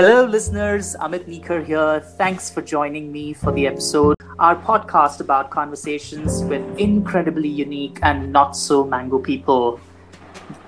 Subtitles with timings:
[0.00, 0.96] Hello, listeners.
[0.96, 2.00] Amit Nikar here.
[2.16, 8.32] Thanks for joining me for the episode, our podcast about conversations with incredibly unique and
[8.32, 9.78] not so mango people.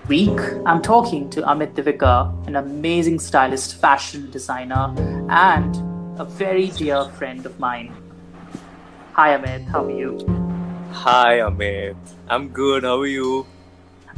[0.06, 4.92] Week, I'm talking to Amit Divika, an amazing stylist, fashion designer,
[5.30, 5.80] and
[6.20, 7.90] a very dear friend of mine.
[9.14, 9.64] Hi, Amit.
[9.64, 10.18] How are you?
[10.92, 11.96] Hi, Amit.
[12.28, 12.82] I'm good.
[12.82, 13.46] How are you?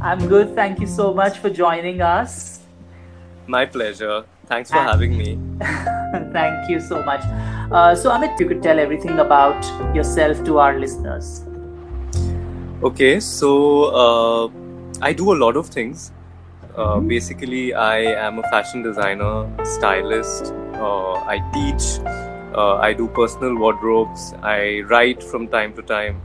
[0.00, 0.56] I'm good.
[0.56, 2.62] Thank you so much for joining us.
[3.46, 4.24] My pleasure.
[4.46, 5.38] Thanks for having me.
[6.32, 7.22] Thank you so much.
[7.72, 11.44] Uh, so, Amit, you could tell everything about yourself to our listeners.
[12.82, 14.48] Okay, so uh,
[15.00, 16.12] I do a lot of things.
[16.76, 20.52] Uh, basically, I am a fashion designer, stylist.
[20.74, 22.00] Uh, I teach.
[22.54, 24.34] Uh, I do personal wardrobes.
[24.42, 26.20] I write from time to time,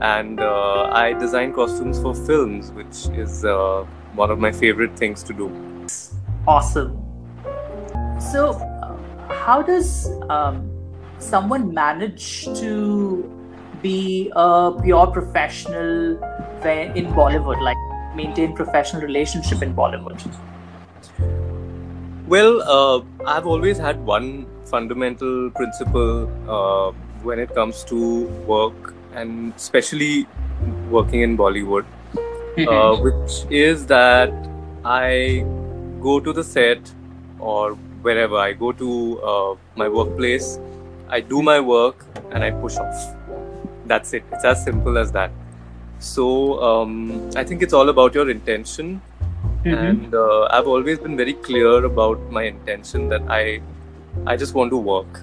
[0.00, 5.22] and uh, I design costumes for films, which is uh, one of my favorite things
[5.24, 5.50] to do.
[6.46, 7.07] Awesome.
[8.18, 8.96] So, uh,
[9.32, 10.70] how does um,
[11.18, 13.24] someone manage to
[13.80, 16.18] be a pure professional
[16.64, 17.76] in Bollywood, like
[18.16, 20.20] maintain professional relationship in Bollywood?
[22.26, 29.54] Well, uh, I've always had one fundamental principle uh, when it comes to work, and
[29.54, 30.26] especially
[30.90, 31.86] working in Bollywood,
[32.58, 34.32] uh, which is that
[34.84, 35.46] I
[36.00, 36.92] go to the set
[37.38, 40.58] or wherever I go to uh, my workplace,
[41.08, 43.16] I do my work and I push off.
[43.86, 44.24] That's it.
[44.32, 45.30] It's as simple as that.
[45.98, 49.00] So um, I think it's all about your intention
[49.64, 49.72] Mhm.
[49.88, 53.60] and uh, I've always been very clear about my intention that I
[54.26, 55.18] I just want to work.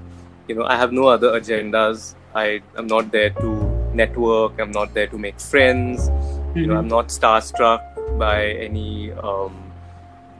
[0.49, 2.15] You know, I have no other agendas.
[2.41, 3.53] I am not there to
[4.01, 4.59] network.
[4.59, 6.09] I'm not there to make friends.
[6.55, 7.81] You know, I'm not starstruck
[8.19, 8.35] by
[8.67, 9.55] any um,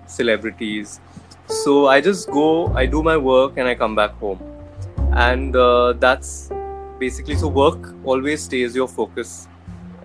[0.08, 1.00] celebrities.
[1.48, 4.40] So I just go, I do my work, and I come back home.
[5.14, 6.50] And uh, that's
[7.00, 7.48] basically so.
[7.48, 9.48] Work always stays your focus,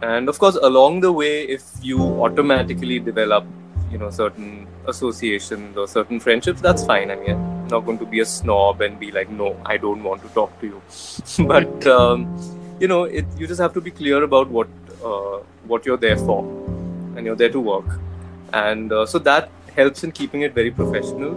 [0.02, 3.44] and of course, along the way, if you automatically develop
[3.90, 8.06] you know certain associations or certain friendships that's fine i mean i'm not going to
[8.06, 11.86] be a snob and be like no i don't want to talk to you but
[11.86, 12.26] um,
[12.80, 14.68] you know it, you just have to be clear about what
[15.04, 16.40] uh, what you're there for
[17.16, 17.98] and you're there to work
[18.52, 21.34] and uh, so that helps in keeping it very professional.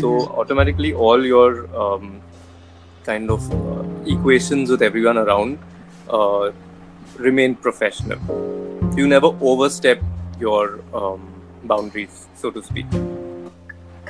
[0.00, 0.10] So
[0.40, 2.22] automatically all your um,
[3.04, 5.58] kind of uh, equations with everyone around
[6.08, 6.52] uh,
[7.18, 8.18] remain professional.
[8.96, 10.02] You never overstep
[10.40, 11.28] your um,
[11.64, 12.86] boundaries, so to speak.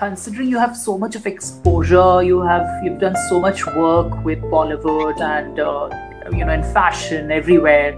[0.02, 4.40] considering you have so much of exposure you have you've done so much work with
[4.54, 5.88] bollywood and uh,
[6.38, 7.90] you know in fashion everywhere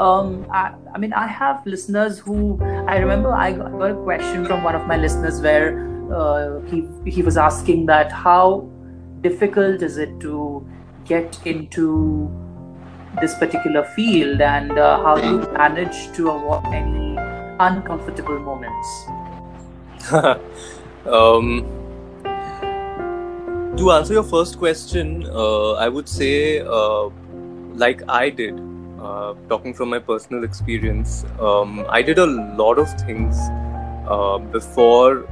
[0.00, 4.62] um, I, I mean i have listeners who i remember i got a question from
[4.62, 8.68] one of my listeners where uh, he he was asking that how
[9.20, 10.66] difficult is it to
[11.04, 12.30] get into
[13.20, 17.16] this particular field and uh, how do you manage to avoid any
[17.60, 19.06] uncomfortable moments?
[21.06, 21.66] Um,
[23.76, 27.10] to answer your first question, uh, I would say, uh,
[27.74, 28.58] like I did,
[29.04, 33.36] uh, talking from my personal experience, um, I did a lot of things
[34.08, 35.28] uh, before.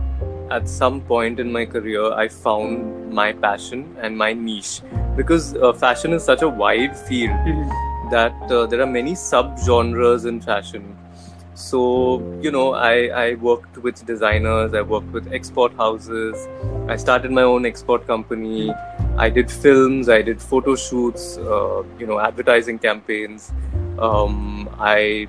[0.50, 4.82] At some point in my career, I found my passion and my niche
[5.16, 7.30] because uh, fashion is such a wide field
[8.10, 10.94] that uh, there are many sub genres in fashion.
[11.54, 11.80] So,
[12.42, 12.94] you know, I,
[13.24, 16.48] I worked with designers, I worked with export houses,
[16.88, 18.74] I started my own export company,
[19.18, 23.52] I did films, I did photo shoots, uh, you know, advertising campaigns.
[23.98, 25.26] Um, I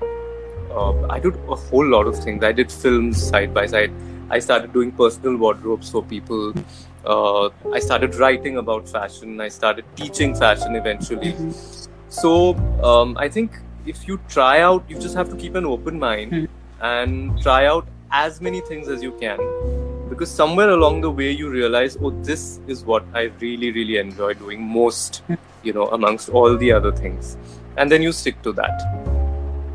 [0.70, 2.42] uh, I did a whole lot of things.
[2.42, 3.92] I did films side by side.
[4.30, 6.54] I started doing personal wardrobes for people.
[7.04, 9.40] Uh, I started writing about fashion.
[9.40, 11.34] I started teaching fashion eventually.
[12.08, 13.52] So um, I think
[13.86, 16.48] if you try out, you just have to keep an open mind Mhm.
[16.80, 19.38] and try out as many things as you can.
[20.14, 24.34] Because somewhere along the way, you realize, oh, this is what I really, really enjoy
[24.34, 25.22] doing most,
[25.64, 27.36] you know, amongst all the other things.
[27.76, 28.84] And then you stick to that.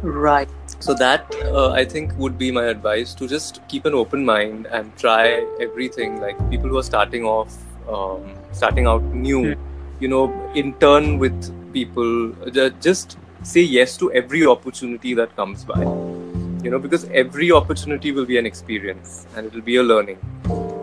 [0.01, 0.47] right
[0.79, 4.67] So that uh, I think would be my advice to just keep an open mind
[4.67, 6.21] and try everything.
[6.21, 7.57] Like people who are starting off,
[7.89, 9.57] um, starting out new,
[9.99, 12.31] you know, intern with people.
[12.79, 15.83] Just say yes to every opportunity that comes by.
[16.63, 20.19] You know, because every opportunity will be an experience and it will be a learning.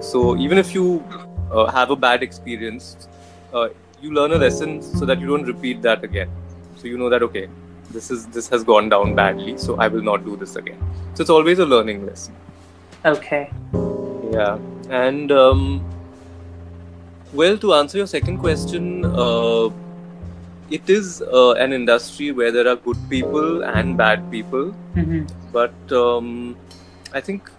[0.00, 1.04] So even if you
[1.50, 3.08] uh, have a bad experience,
[3.52, 3.68] uh,
[4.00, 6.30] you learn a lesson so that you don't repeat that again.
[6.76, 7.48] So you know that okay,
[7.90, 10.78] this is this has gone down badly, so I will not do this again.
[11.14, 12.34] So it's always a learning lesson.
[13.04, 13.50] okay
[14.32, 14.58] Yeah,
[14.90, 15.84] and um,
[17.32, 19.68] Well, to answer your second question, uh,
[20.70, 24.74] it is uh, an industry where there are good people and bad people.
[24.94, 25.24] Mm-hmm.
[25.52, 26.56] But um,
[27.12, 27.50] I think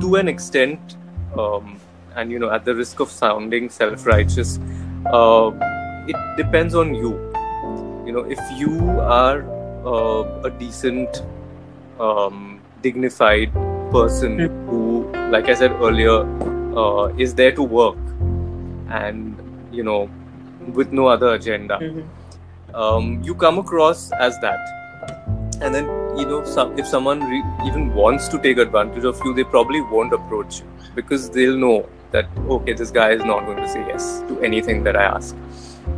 [0.00, 0.96] to an extent,
[1.38, 1.78] um,
[2.16, 4.58] and you know, at the risk of sounding self righteous,
[5.12, 5.50] uh,
[6.06, 7.12] it depends on you.
[8.06, 9.44] You know, if you are
[9.86, 11.22] uh, a decent,
[11.98, 13.52] um, dignified
[13.90, 14.66] person Mm.
[14.68, 16.24] who, like I said earlier,
[16.76, 17.98] uh, is there to work
[18.88, 19.36] and,
[19.72, 20.08] you know,
[20.68, 22.74] with no other agenda, Mm-hmm.
[22.74, 24.58] um, you come across as that.
[25.60, 25.84] And then,
[26.18, 29.80] you know, some, if someone re- even wants to take advantage of you, they probably
[29.80, 33.80] won't approach you because they'll know that, okay, this guy is not going to say
[33.86, 35.36] yes to anything that I ask,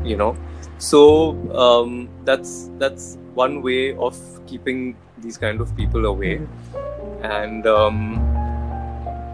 [0.05, 0.37] you know.
[0.79, 6.41] So um, that's that's one way of keeping these kind of people away.
[7.23, 8.19] And um,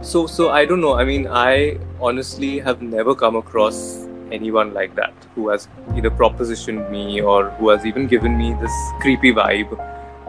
[0.02, 0.94] so so I don't know.
[0.94, 6.90] I mean, I honestly have never come across anyone like that who has either propositioned
[6.90, 9.72] me or who has even given me this creepy vibe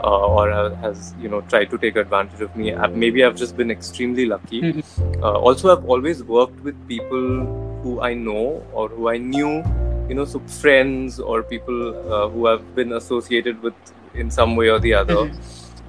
[0.04, 0.50] uh, or
[0.82, 2.72] has you know tried to take advantage of me.
[2.74, 4.84] Maybe I've just been extremely lucky.
[5.22, 9.66] Uh, also, I've always worked with people who I know or who I knew,
[10.08, 13.74] you know, so friends or people uh, who have been associated with
[14.14, 15.30] in some way or the other.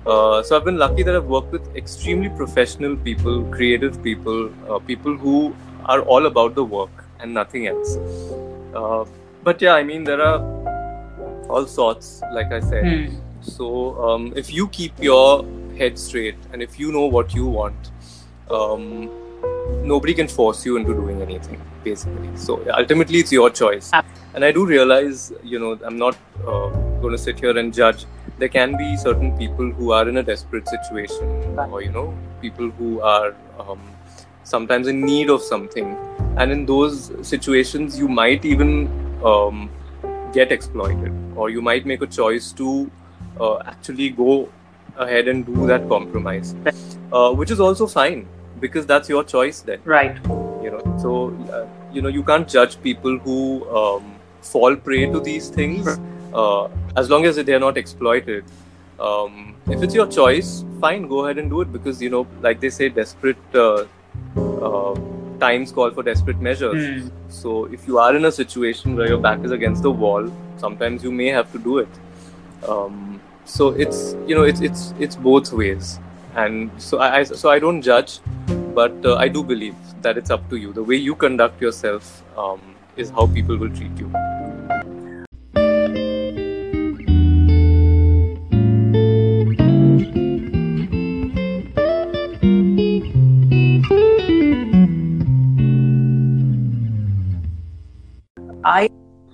[0.07, 4.79] Uh, so I've been lucky that I've worked with extremely professional people, creative people, uh,
[4.79, 5.55] people who
[5.85, 7.97] are all about the work and nothing else.
[8.75, 9.05] Uh,
[9.43, 10.41] but yeah, I mean there are
[11.49, 12.85] all sorts, like I said.
[12.85, 13.21] Mm.
[13.41, 15.45] So um, if you keep your
[15.77, 17.91] head straight and if you know what you want,
[18.51, 19.11] um,
[19.83, 21.61] nobody can force you into doing anything.
[21.83, 23.91] Basically, so ultimately it's your choice.
[24.35, 26.17] And I do realize, you know, I'm not
[26.47, 26.69] uh,
[27.01, 28.05] going to sit here and judge.
[28.39, 32.71] There can be certain people who are in a desperate situation, or you know, people
[32.71, 33.81] who are um,
[34.51, 35.97] sometimes in need of something,
[36.37, 38.73] and in those situations, you might even
[39.25, 39.71] um,
[40.33, 42.91] get exploited, or you might make a choice to
[43.41, 44.49] uh, actually go
[44.97, 46.55] ahead and do that compromise,
[47.13, 48.27] uh, which is also fine
[48.61, 49.81] because that's your choice then.
[49.85, 50.17] Right.
[50.65, 51.11] you know so
[51.57, 53.37] uh, you know you can't judge people who
[53.83, 54.09] um,
[54.49, 55.89] fall prey to these things
[56.35, 58.45] uh, as long as they are not exploited.
[58.99, 62.61] Um, if it's your choice fine go ahead and do it because you know like
[62.61, 63.57] they say desperate
[64.63, 64.95] uh,
[65.41, 67.11] times call for desperate measures Mm.
[67.29, 71.03] so if you are in a situation where your back is against the wall sometimes
[71.03, 71.89] you may have to do it
[72.69, 75.99] um, so it's you know it's it's it's both ways
[76.37, 78.21] and so I, I so I don't judge
[78.75, 80.73] but uh, I do believe that it's up to you.
[80.73, 82.61] The way you conduct yourself um,
[82.97, 84.11] is how people will treat you.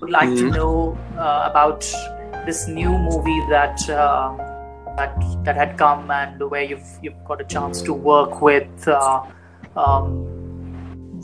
[0.07, 0.55] Would like to Mhm.
[0.55, 1.85] know uh, about
[2.45, 4.29] this new movie that uh,
[4.99, 9.19] that that had come and where you've you've got a chance to work with uh,
[9.75, 10.07] um,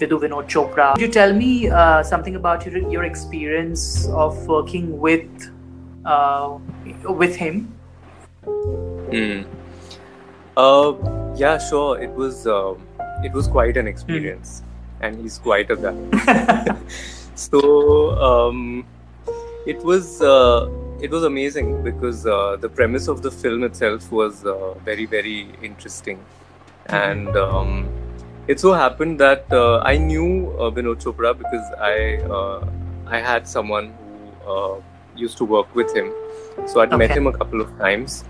[0.01, 0.89] Vidhu Vinod Chopra.
[0.95, 3.88] Could you tell me uh, something about your your experience
[4.25, 5.50] of working with
[6.06, 6.59] uh,
[7.24, 7.63] with him?
[9.15, 9.41] Hmm.
[10.57, 10.94] Uh,
[11.45, 12.00] yeah, sure.
[12.07, 12.85] It was um,
[13.23, 14.61] it was quite an experience,
[14.99, 16.75] and he's quite a guy.
[17.35, 18.85] so um,
[19.66, 20.69] it was uh,
[21.02, 25.49] it was amazing because uh, the premise of the film itself was uh, very very
[25.61, 26.23] interesting,
[26.87, 27.90] and um,
[28.47, 32.68] it so happened that uh, I knew uh, Vinod Chopra because I uh,
[33.07, 34.81] I had someone who uh,
[35.16, 36.13] used to work with him,
[36.68, 38.23] so I'd met him a couple of times.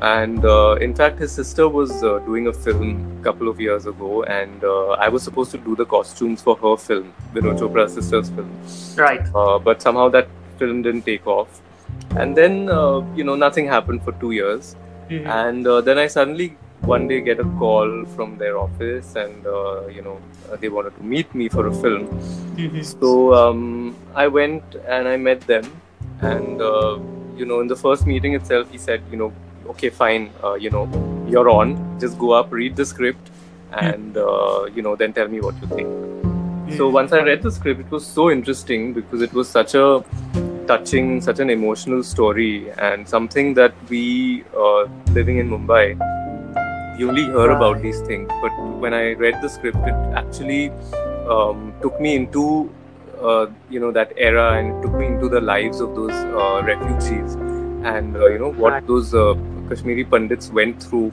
[0.00, 3.86] And uh, in fact, his sister was uh, doing a film a couple of years
[3.86, 7.94] ago, and uh, I was supposed to do the costumes for her film, Vinod Chopra's
[7.94, 8.50] sister's film.
[8.96, 9.22] Right.
[9.34, 10.26] Uh, but somehow that
[10.58, 11.60] film didn't take off.
[12.16, 14.74] And then, uh, you know, nothing happened for two years.
[15.08, 15.26] Mhm.
[15.26, 19.86] And uh, then I suddenly one day get a call from their office, and uh,
[19.86, 20.18] you know,
[20.60, 22.08] they wanted to meet me for a film.
[22.56, 22.84] Mhm.
[22.84, 25.64] So um, I went and I met them,
[26.20, 26.98] and uh,
[27.36, 29.32] you know, in the first meeting itself, he said, you know,
[29.70, 30.88] okay, fine, uh, you know,
[31.28, 31.98] you're on.
[32.00, 33.30] Just go up, read the script,
[33.72, 36.76] and uh, you know, then tell me what you think.
[36.76, 40.04] So once I read the script, it was so interesting because it was such a
[40.66, 45.96] touching, such an emotional story, and something that we uh, living in Mumbai,
[46.98, 48.28] we only hear about these things.
[48.40, 50.70] But when I read the script, it actually
[51.28, 52.72] um, took me into
[53.22, 56.62] uh, you know that era and it took me into the lives of those uh,
[56.64, 57.34] refugees
[57.84, 59.34] and uh, you know what those uh,
[59.68, 61.12] Kashmiri Pandits went through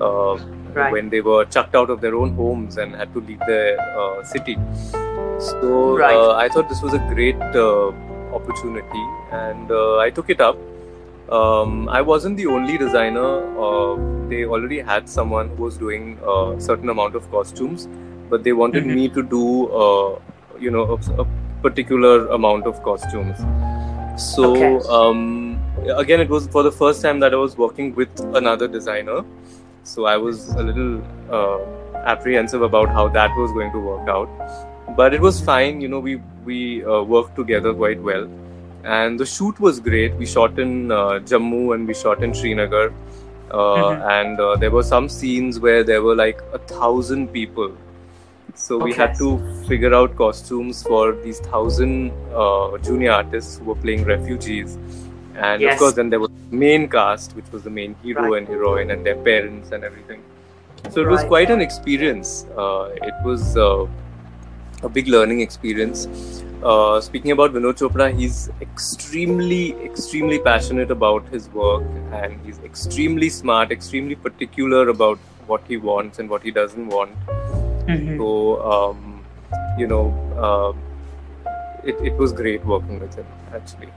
[0.00, 0.36] uh,
[0.76, 0.92] Right.
[0.92, 4.22] when they were chucked out of their own homes and had to leave their uh,
[4.24, 4.56] city.
[5.38, 6.14] So Right.
[6.14, 7.88] uh, I thought this was a great uh,
[8.38, 10.58] opportunity, and uh, I took it up.
[11.30, 13.30] Um, I wasn't the only designer.
[13.68, 13.96] Uh,
[14.28, 17.88] they already had someone who was doing a certain amount of costumes,
[18.28, 18.94] but they wanted Mhm.
[19.00, 19.42] me to do,
[19.84, 20.18] uh,
[20.66, 21.26] you know, a, a
[21.62, 23.38] particular amount of costumes.
[24.28, 24.70] So Okay.
[25.00, 25.22] um,
[25.84, 29.24] again, it was for the first time that I was working with another designer.
[29.84, 31.58] So I was a little uh,
[32.04, 34.28] apprehensive about how that was going to work out,
[34.96, 35.80] but it was fine.
[35.80, 38.28] You know, we we uh, worked together quite well,
[38.84, 40.14] and the shoot was great.
[40.16, 42.92] We shot in uh, Jammu and we shot in Srinagar,
[43.50, 44.10] uh, Mhm.
[44.18, 47.70] and uh, there were some scenes where there were like a thousand people.
[48.54, 49.30] So we had to
[49.68, 54.78] figure out costumes for these thousand uh, junior artists who were playing refugees,
[55.36, 55.74] and Yes.
[55.74, 58.38] of course then there was the main cast, which was the main hero Right.
[58.38, 60.22] and heroine and their parents and everything.
[60.90, 61.28] So it was Right.
[61.28, 62.46] quite an experience.
[62.56, 63.86] Uh, it was uh,
[64.82, 66.06] a big learning experience.
[66.62, 73.28] Uh, speaking about Vinod Chopra, he's extremely, extremely passionate about his work, and he's extremely
[73.28, 77.10] smart, extremely particular about what he wants and what he doesn't want.
[77.86, 78.16] Mhm.
[78.16, 78.30] So,
[78.72, 79.20] um,
[79.78, 80.04] you know,
[80.48, 80.72] uh,
[81.84, 83.88] it, it was great working with him, actually.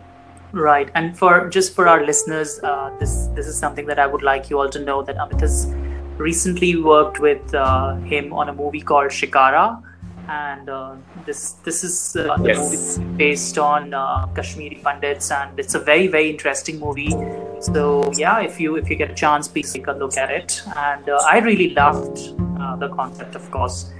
[0.52, 4.24] Right, and for just for our listeners, uh, this this is something that I would
[4.24, 5.72] like you all to know that Amit has
[6.18, 9.84] recently worked with uh, him on a movie called Shikara,
[10.28, 10.96] and uh,
[11.28, 12.98] this this is uh, the Yes.
[12.98, 17.14] movie based on uh, Kashmiri Pandits, and it's a very very interesting movie.
[17.60, 20.64] So yeah, if you if you get a chance, please take a look at it.
[20.76, 22.18] And uh, I really loved
[22.60, 23.92] uh, the concept, of course.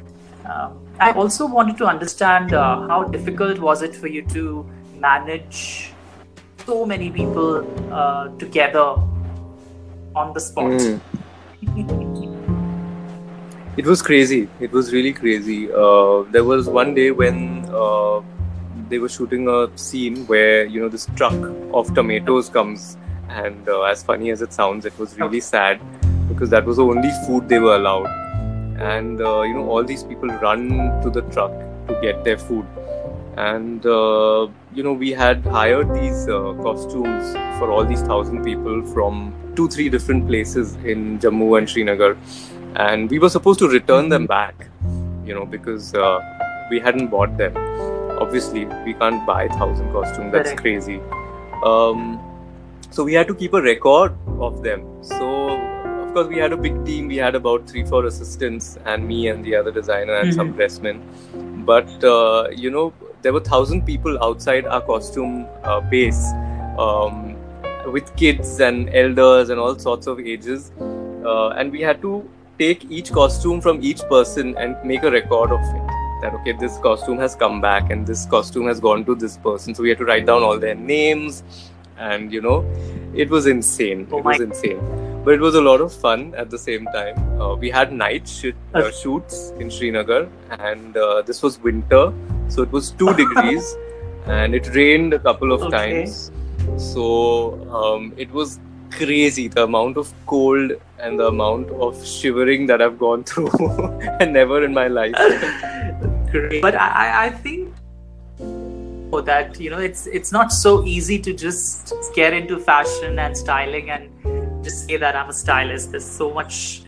[0.46, 4.66] Um, I also wanted to understand uh, how difficult was it for you to
[4.98, 5.94] manage
[6.70, 8.88] so many people uh, together
[10.16, 10.66] on the spot.
[10.66, 11.02] Mm.
[13.78, 14.48] It was crazy.
[14.60, 15.72] It was really crazy.
[15.72, 18.22] Uh, there was one day when uh,
[18.90, 21.34] they were shooting a scene where you know this truck
[21.74, 22.98] of tomatoes comes,
[23.30, 25.82] and uh, as funny as it sounds, it was really sad
[26.28, 28.10] because that was the only food they were allowed,
[28.94, 30.70] and uh, you know all these people run
[31.02, 31.52] to the truck
[31.88, 32.66] to get their food,
[33.38, 38.84] and uh, you know we had hired these uh, costumes for all these thousand people
[38.94, 42.18] from two three different places in Jammu and Srinagar.
[42.76, 44.68] And we were supposed to return them back
[45.26, 46.20] you know because uh,
[46.70, 47.58] we hadn't bought them.
[48.20, 50.32] Obviously we can't buy thousand costumes.
[50.32, 50.62] That's Correct.
[50.62, 51.00] crazy.
[51.66, 52.20] Um,
[52.92, 54.86] so we had to keep a record of them.
[55.04, 57.08] So of course we had a big team.
[57.08, 60.58] We had about three four assistants and me and the other designer and some Mhm.
[60.58, 61.66] dressmen.
[61.66, 66.32] But uh, you know there were thousand people outside our costume uh, base
[66.78, 67.36] um,
[67.92, 70.72] with kids and elders and all sorts of ages.
[70.80, 75.52] Uh, and we had to take each costume from each person and make a record
[75.52, 75.90] of it
[76.22, 79.74] that okay this costume has come back and this costume has gone to this person.
[79.74, 81.44] So we had to write down all their names
[81.98, 82.66] and you know
[83.14, 84.08] it was insane.
[84.12, 84.80] Oh it was insane.
[85.24, 87.42] But it was a lot of fun at the same time.
[87.42, 92.14] Uh, we had night shoot, uh, shoots in srinagar and uh, this was winter
[92.50, 93.76] so it was 2 degrees
[94.26, 95.78] and it rained a couple of Okay.
[95.78, 96.32] times
[96.78, 97.06] so
[97.82, 98.60] um, it was
[98.92, 103.50] crazy the amount of cold and the amount of shivering that I've gone through
[104.20, 105.14] and never in my life.
[106.62, 107.74] But I, I- think
[109.26, 113.90] that you know it's it's not so easy to just get into fashion and styling
[113.90, 115.92] and just say that I'm a stylist.
[115.92, 116.84] There's so much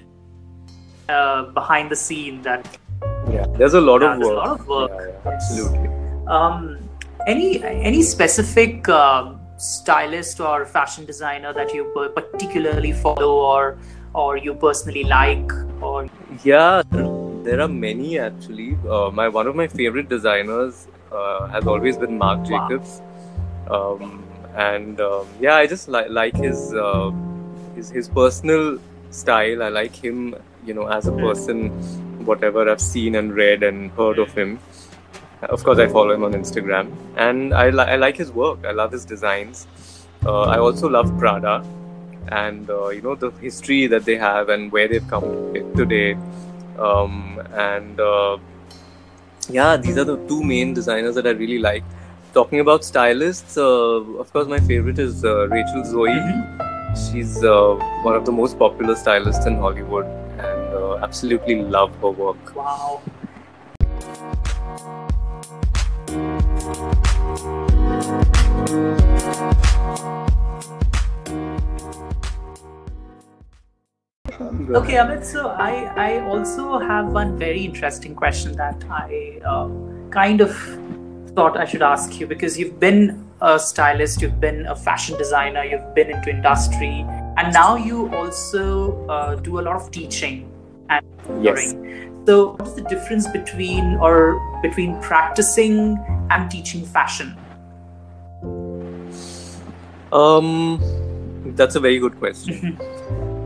[1.09, 2.77] uh, behind the scene that
[3.31, 4.45] Yeah, there's a lot Yeah, of there's a work.
[4.45, 4.91] lot of work.
[4.99, 5.89] Yeah, yeah, absolutely.
[6.27, 6.77] um,
[7.27, 11.83] any any specific um stylist or fashion designer that you
[12.15, 13.77] particularly follow or
[14.13, 16.07] or you personally like or
[16.43, 16.81] Yeah,
[17.43, 18.77] there are many actually.
[18.89, 22.45] Uh, my one of my favorite designers uh, has always been Marc Wow.
[22.51, 23.01] Jacobs,
[23.69, 24.23] um,
[24.55, 27.11] and um, yeah, I just li- like his, uh,
[27.75, 28.79] his his personal
[29.11, 29.61] style.
[29.63, 30.35] I like him,
[30.65, 31.21] you know, as a Mhm.
[31.27, 31.71] person.
[32.25, 34.59] Whatever I've seen and read and heard of him.
[35.41, 38.63] Of course, I follow him on Instagram, and I, li- I like his work.
[38.63, 39.67] I love his designs.
[40.23, 41.65] Uh, I also love Prada,
[42.27, 46.15] and uh, you know the history that they have and where they've come today.
[46.77, 48.37] Um, and uh,
[49.49, 51.83] yeah, these are the two main designers that I really like.
[52.33, 53.63] Talking about stylists, uh,
[54.23, 56.19] of course, my favorite is uh, Rachel Zoe.
[56.95, 60.05] She's uh, one of the most popular stylists in Hollywood,
[61.01, 62.55] absolutely love her work.
[62.55, 63.01] wow
[74.73, 75.25] Okay, Amit.
[75.25, 80.55] So I I also have one very interesting question that I um, kind of
[81.35, 85.63] thought I should ask you because you've been a stylist, you've been a fashion designer,
[85.63, 87.05] you've been into industry,
[87.37, 90.50] and now you also uh, do a lot of teaching
[91.39, 91.75] yes.
[92.25, 95.97] So, what is the difference between or between practicing
[96.29, 97.35] and teaching fashion?
[100.11, 100.79] Um,
[101.55, 102.77] that's a very good question.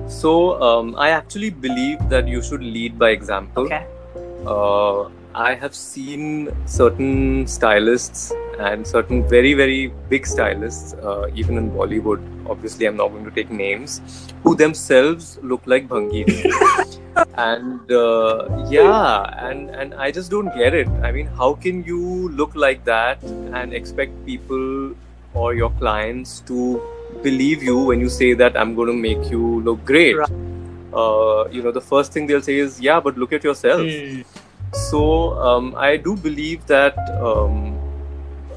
[0.07, 3.63] so, um, I actually believe that you should lead by example.
[3.63, 3.85] Okay.
[4.45, 11.71] Uh, I have seen certain stylists and certain very, very big stylists, uh, even in
[11.71, 12.21] Bollywood.
[12.49, 13.99] Obviously, I'm not going to take names,
[14.43, 17.01] who themselves look like Bhangis.
[17.37, 20.87] and uh, yeah, and, and I just don't get it.
[21.03, 24.95] I mean, how can you look like that and expect people
[25.33, 26.81] or your clients to
[27.23, 30.13] believe you when you say that I'm going to make you look great?
[30.15, 30.31] Right.
[30.93, 33.81] Uh, you know, the first thing they'll say is, yeah, but look at yourself.
[33.81, 34.25] Mm.
[34.75, 37.79] So um, I do believe that um,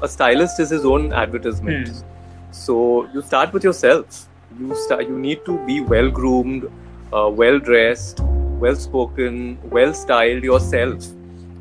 [0.01, 1.87] a stylist is his own advertisement.
[1.87, 2.03] Hmm.
[2.51, 4.27] So you start with yourself.
[4.59, 5.07] You start.
[5.07, 6.69] You need to be well groomed,
[7.13, 8.19] uh, well dressed,
[8.65, 11.05] well spoken, well styled yourself.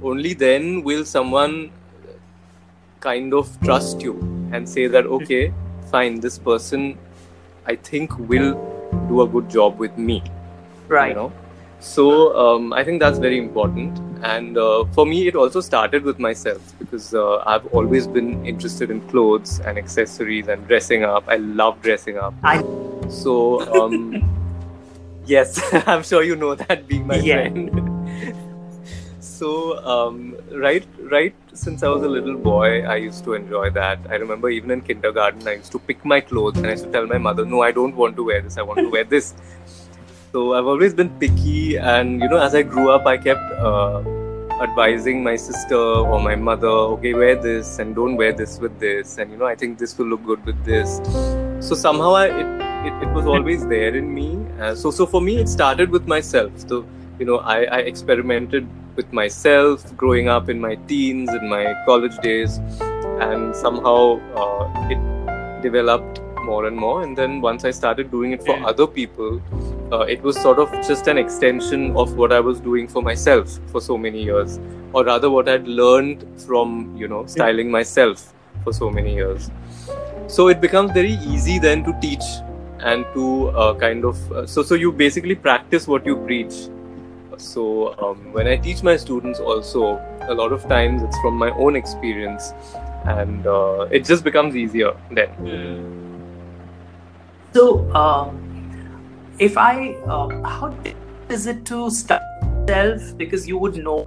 [0.02, 1.70] Only then will someone
[3.00, 4.18] kind of trust you
[4.52, 5.52] and say that okay,
[5.90, 6.98] fine, this person
[7.66, 8.54] I think will
[9.08, 10.22] do a good job with me.
[10.88, 11.10] Right.
[11.10, 11.32] You know.
[11.80, 14.07] So um, I think that's very important.
[14.22, 18.90] And uh, for me, it also started with myself because uh, I've always been interested
[18.90, 21.24] in clothes and accessories and dressing up.
[21.28, 22.34] I love dressing up.
[22.42, 22.62] I
[23.08, 23.34] So
[23.82, 24.22] um,
[25.26, 27.48] yes, I'm sure you know that being my Yeah.
[27.48, 28.34] friend.
[29.20, 33.98] so um, right, right since I was a little boy, I used to enjoy that.
[34.08, 36.90] I remember even in kindergarten, I used to pick my clothes and I used to
[36.92, 38.58] tell my mother, "No, I don't want to wear this.
[38.58, 39.34] I want to wear this."
[40.32, 44.02] So I've always been picky, and you know, as I grew up, I kept uh,
[44.60, 49.16] advising my sister or my mother, "Okay, wear this, and don't wear this with this,
[49.18, 51.00] and you know, I think this will look good with this."
[51.68, 52.50] So somehow, I, it,
[52.90, 54.28] it it was always there in me.
[54.60, 56.52] Uh, so so for me, it started with myself.
[56.66, 56.84] So
[57.18, 62.18] you know, I, I experimented with myself growing up in my teens, in my college
[62.28, 62.58] days,
[63.30, 67.02] and somehow uh, it developed more and more.
[67.02, 68.68] And then once I started doing it for Mm.
[68.72, 69.40] other people,
[69.92, 73.58] uh, it was sort of just an extension of what I was doing for myself
[73.70, 74.58] for so many years,
[74.92, 79.50] or rather, what I'd learned from you know styling myself for so many years.
[80.26, 82.24] So it becomes very easy then to teach
[82.80, 86.68] and to uh, kind of uh, so so you basically practice what you preach.
[87.36, 91.50] So um, when I teach my students, also a lot of times it's from my
[91.50, 92.52] own experience,
[93.04, 95.30] and uh, it just becomes easier then.
[97.54, 98.47] So, um,
[99.38, 102.20] if I, um, how difficult is it to style
[102.68, 103.16] yourself?
[103.16, 104.04] Because you would know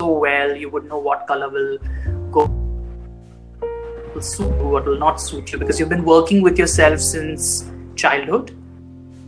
[0.00, 1.78] so well, you would know what color will
[2.30, 2.46] go,
[4.14, 7.70] will suit you, what will not suit you, because you've been working with yourself since
[7.96, 8.54] childhood.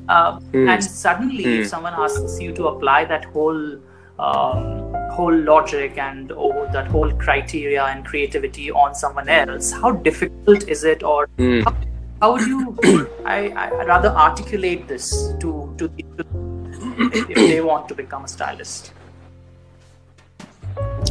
[0.08, 0.68] Uh, Hmm.
[0.68, 1.68] And suddenly, if Hmm.
[1.68, 3.78] someone asks you to apply that whole
[4.18, 10.68] um, whole logic and oh, that whole criteria and creativity on someone else, how difficult
[10.68, 11.60] is it, or Hmm.
[11.62, 11.72] how
[12.28, 12.76] would you
[13.24, 16.24] I, I rather articulate this to to, to
[17.12, 18.92] if, if they want to become a stylist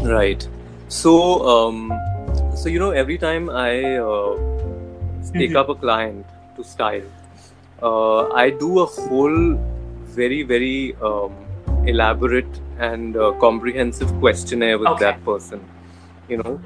[0.04, 0.48] Right.
[0.88, 1.92] So, um,
[2.56, 4.36] so you know, every time I uh,
[5.38, 5.60] take Mhm.
[5.62, 7.08] up a client to style,
[7.82, 9.40] uh, I do a whole
[10.20, 11.36] very, very um,
[11.86, 15.06] elaborate and uh, comprehensive questionnaire with Okay.
[15.06, 15.62] that person.
[16.28, 16.60] You know,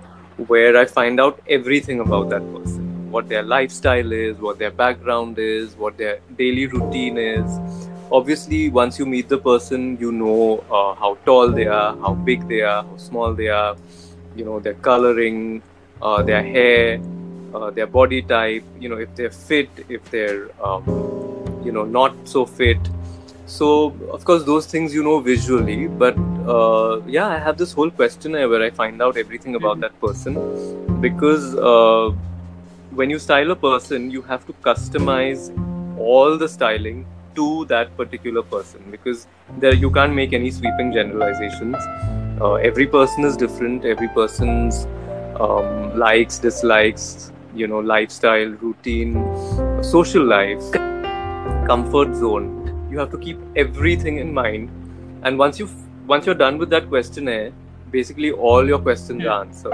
[0.48, 2.83] where I find out everything about that person,
[3.14, 7.60] what their lifestyle is, what their background is, what their daily routine is.
[8.12, 12.48] Obviously, once you meet the person, you know uh, how tall they are, how big
[12.48, 13.76] they are, how small they are,
[14.36, 15.62] you know, their coloring,
[16.02, 17.00] uh, their hair,
[17.54, 20.84] uh, their body type, you know, if they're fit, if they're, um,
[21.64, 22.90] you know, not so fit.
[23.46, 27.92] So, of course, those things you know visually, but uh, yeah, I have this whole
[27.92, 32.12] questionnaire where I find out everything about that person because uh,
[32.96, 35.50] when you style a person, you have to customize
[35.98, 39.26] all the styling to that particular person because
[39.58, 41.76] there you can't make any sweeping generalizations.
[42.40, 43.84] Uh, every person is different.
[43.84, 44.86] Every person's
[45.40, 49.14] um, likes, dislikes, you know, lifestyle, routine,
[49.84, 50.72] social life,
[51.66, 52.88] comfort zone.
[52.92, 54.70] You have to keep everything in mind.
[55.24, 55.68] And once you
[56.06, 57.52] once you're done with that questionnaire,
[57.90, 59.74] basically all your questions are answered.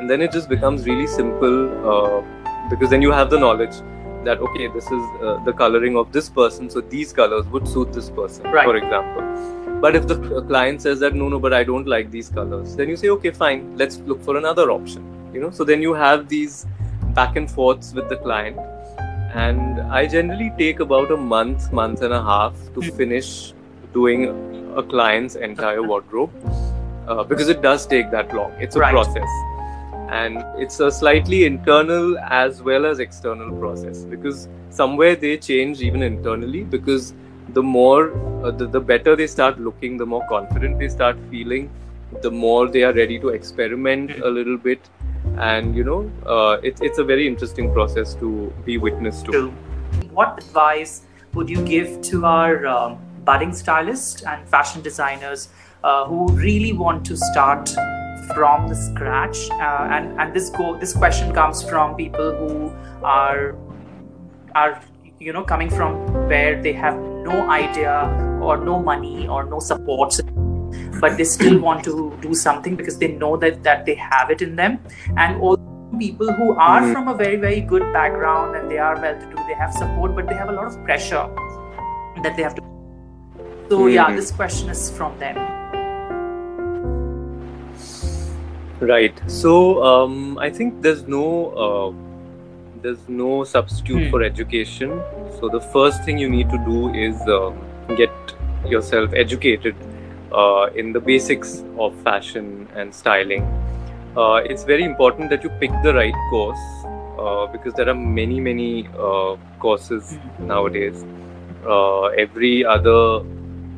[0.00, 1.56] And then it just becomes really simple
[1.88, 2.22] uh,
[2.70, 3.76] because then you have the knowledge
[4.24, 7.92] that okay, this is uh, the coloring of this person, so these colors would suit
[7.92, 8.64] this person, Right.
[8.64, 9.22] for example.
[9.80, 12.88] But if the client says that no, no, but I don't like these colors, then
[12.88, 15.04] you say, okay, fine, let's look for another option.
[15.32, 16.66] You know, so then you have these
[17.14, 18.58] back and forths with the client,
[19.34, 22.96] and I generally take about a month, month and a half to hmm.
[22.96, 23.52] finish
[23.92, 24.26] doing
[24.76, 26.30] a client's entire wardrobe
[27.06, 28.52] uh, because it does take that long.
[28.58, 28.90] It's a right.
[28.90, 29.28] process,
[30.08, 36.02] and it's a slightly internal as well as external process because somewhere they change even
[36.02, 37.14] internally because
[37.50, 38.12] the more
[38.44, 41.70] uh, the, the better they start looking the more confident they start feeling
[42.22, 44.80] the more they are ready to experiment a little bit.
[45.36, 49.50] And you know uh, it's it's a very interesting process to be witness to.
[50.12, 51.02] What advice
[51.34, 55.48] would you give to our um, budding stylists and fashion designers
[55.84, 57.70] uh, who really want to start
[58.34, 63.56] from the scratch uh, and and this go this question comes from people who are
[64.54, 64.80] are
[65.20, 65.96] you know coming from
[66.28, 66.96] where they have
[67.28, 67.94] no idea
[68.40, 70.20] or no money or no support
[71.00, 74.42] but they still want to do something because they know that that they have it
[74.42, 74.78] in them
[75.16, 75.56] and all
[75.98, 76.92] people who are mm.
[76.92, 80.14] from a very very good background and they are well to do they have support
[80.14, 81.28] but they have a lot of pressure
[82.22, 82.62] that they have to
[83.70, 83.92] so mm.
[83.92, 85.36] yeah this question is from them
[88.80, 91.24] right so um, i think there's no
[91.64, 92.08] uh,
[92.82, 94.10] there's no substitute mm.
[94.10, 95.02] for education.
[95.40, 97.50] So the first thing you need to do is uh,
[97.96, 98.10] get
[98.66, 99.74] yourself educated
[100.32, 103.42] uh, in the basics of fashion and styling.
[104.16, 106.58] Uh, it's very important that you pick the right course
[107.18, 110.40] uh, because there are many many uh, courses mm.
[110.40, 111.04] nowadays.
[111.66, 113.24] Uh, every other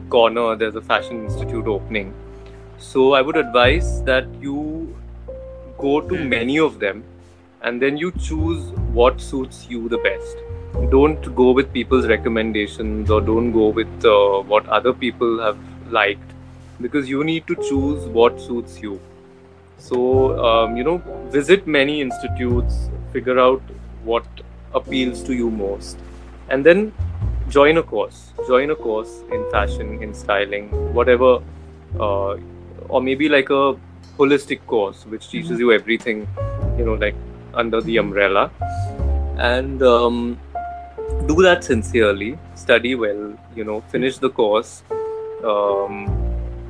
[0.08, 2.14] corner there's a fashion institute opening.
[2.80, 4.96] So I would advise that you
[5.78, 7.04] go to many of them
[7.62, 10.36] and then you choose what suits you the best.
[10.90, 15.58] Don't go with people's recommendations or don't go with uh, what other people have
[15.90, 16.32] liked
[16.80, 18.98] because you need to choose what suits you.
[19.76, 20.98] So um, you know
[21.30, 23.62] visit many institutes figure out
[24.04, 24.24] what
[24.74, 25.98] appeals to you most
[26.48, 26.94] and then
[27.50, 28.32] join a course.
[28.46, 31.42] Join a course in fashion in styling whatever
[31.98, 32.36] uh,
[32.90, 33.74] or maybe like a
[34.18, 35.61] holistic course which teaches mm-hmm.
[35.61, 36.29] you everything
[36.79, 37.14] you know like
[37.55, 38.50] under the umbrella
[39.38, 40.38] and um,
[41.26, 43.22] do that sincerely study well
[43.57, 44.83] you know finish the course
[45.44, 45.94] um,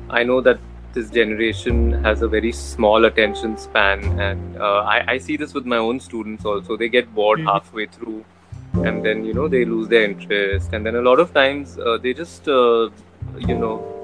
[0.09, 0.59] i know that
[0.93, 5.65] this generation has a very small attention span and uh, I, I, see this with
[5.65, 7.47] my own students also they get bored mm-hmm.
[7.47, 8.25] halfway through
[8.73, 11.97] and then you know they lose their interest and then a lot of times uh,
[11.97, 12.89] they just uh,
[13.37, 14.00] you know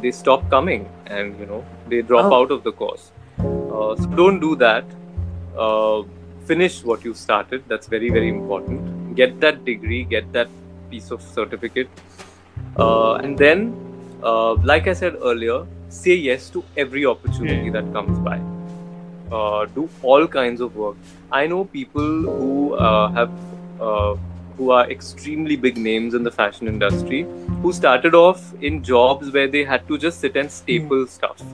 [0.00, 2.40] they stop coming and you know they drop oh.
[2.40, 4.84] out of the course uh, so don't do that
[5.56, 6.02] uh,
[6.46, 7.64] finish what you started.
[7.68, 9.16] That's very, very important.
[9.16, 10.48] Get that degree, get that
[10.90, 11.88] piece of certificate.
[12.78, 13.74] Uh, and then,
[14.22, 18.40] uh, like I said earlier, say yes to every opportunity that comes by.
[19.32, 20.96] Uh, do all kinds of work.
[21.32, 23.30] I know people who uh, have
[23.80, 24.16] uh,
[24.56, 27.22] who are extremely big names in the fashion industry
[27.62, 31.42] who started off in jobs where they had to just sit and staple stuff.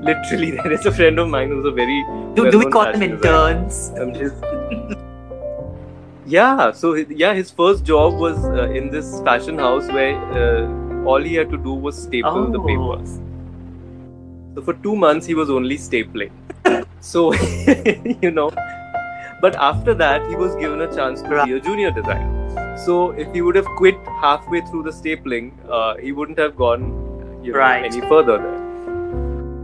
[0.00, 3.02] Literally there is a friend of mine who's a very do, do we call them
[3.02, 3.92] interns?
[6.30, 11.22] Yeah so yeah his first job was uh, in this fashion house where uh, all
[11.22, 12.50] he had to do was staple oh.
[12.52, 13.18] the papers.
[14.54, 16.30] So for two months he was only stapling.
[17.00, 17.32] So
[18.22, 18.50] you know
[19.40, 23.32] but after that he was given a chance to be a junior designer so if
[23.32, 26.88] he would have quit halfway through the stapling uh, he wouldn't have gone
[27.42, 27.84] you know, right.
[27.84, 28.68] any further there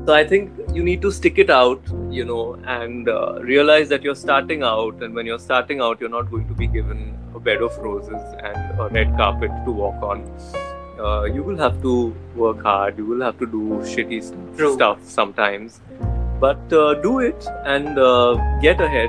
[0.06, 4.02] so I think you need to stick it out, you know, and uh, realize that
[4.02, 7.40] you're starting out, and when you're starting out, you're not going to be given a
[7.40, 10.20] bed of roses and a red carpet to walk on.
[10.98, 12.98] Uh, you will have to work hard.
[12.98, 15.80] You will have to do shitty st- stuff sometimes,
[16.38, 19.08] but uh, do it and uh, get ahead.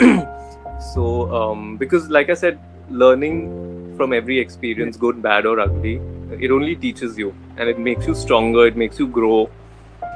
[0.94, 6.00] so, um, because like I said, learning from every experience, good, bad, or ugly,
[6.40, 8.66] it only teaches you and it makes you stronger.
[8.66, 9.50] It makes you grow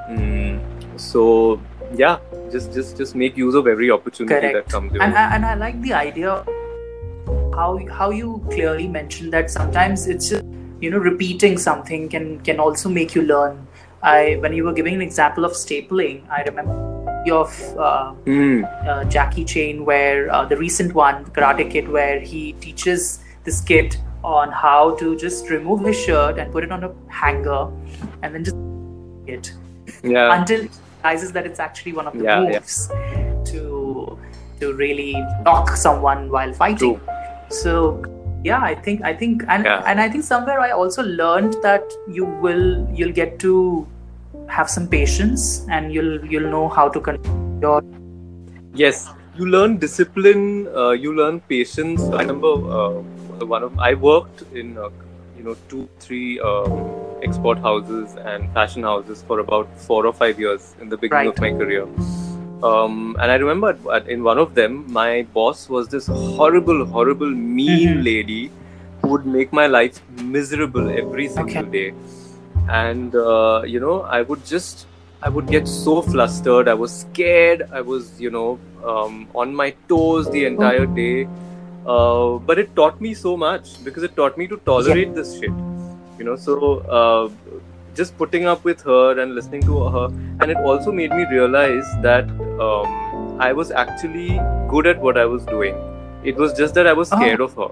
[0.08, 0.60] Mm,
[1.00, 1.60] so
[1.94, 2.18] yeah,
[2.52, 4.68] just just just make use of every opportunity Correct.
[4.68, 4.92] that comes.
[4.92, 6.44] And I, and I like the idea
[7.54, 10.44] how how you clearly mentioned that sometimes it's just
[10.80, 13.66] you know repeating something can can also make you learn.
[14.04, 16.94] I when you were giving an example of stapling, I remember
[17.30, 18.86] of uh, mm.
[18.86, 23.96] uh, Jackie Chan, where uh, the recent one, Karate Kid, where he teaches this kid
[24.22, 27.70] on how to just remove his shirt and put it on a hanger,
[28.22, 28.56] and then just
[29.26, 29.52] it
[30.02, 30.38] yeah.
[30.38, 30.68] until he
[31.02, 33.42] realizes that it's actually one of the yeah, moves yeah.
[33.44, 34.18] to
[34.60, 35.14] to really
[35.44, 37.00] knock someone while fighting.
[37.00, 37.00] True.
[37.48, 38.04] So
[38.44, 39.82] yeah i think i think and Yeah.
[39.86, 43.86] and i think somewhere i also learned that you will you'll get to
[44.48, 47.80] have some patience and you'll you'll know how to control your
[48.74, 50.68] Yes, you learn discipline.
[50.74, 52.02] Uh, you learn patience.
[52.02, 52.90] I remember uh,
[53.54, 54.90] one of I worked in uh,
[55.36, 56.72] you know two, three um,
[57.22, 61.40] export houses and fashion houses for about four or five years in the beginning of
[61.40, 61.86] my career.
[62.62, 63.76] Um, and I remember
[64.08, 68.04] in one of them, my boss was this horrible, horrible, mean Mhm.
[68.04, 68.50] lady
[69.02, 70.00] who would make my life
[70.36, 71.72] miserable every single Okay.
[71.78, 71.88] day.
[72.68, 74.86] And uh, you know, I would just
[75.22, 76.68] I would get so flustered.
[76.68, 77.68] I was scared.
[77.72, 81.26] I was, you know, um, on my toes the entire day.
[81.86, 85.50] Uh, but it taught me so much because it taught me to tolerate this shit.
[86.18, 87.28] You know, so uh,
[87.94, 90.04] just putting up with her and listening to her,
[90.40, 92.24] and it also made me realize that
[92.60, 95.76] um, I was actually good at what I was doing.
[96.24, 97.16] It was just that I was Oh.
[97.16, 97.68] scared of her.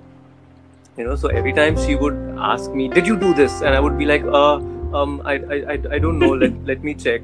[0.99, 3.81] You know, so every time she would ask me, "Did you do this?" and I
[3.81, 4.61] would be like, "Uh,
[4.95, 6.33] um, I, I, I, don't know.
[6.33, 7.23] let, let me check."